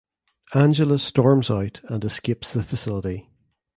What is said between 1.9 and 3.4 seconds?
escapes the facility.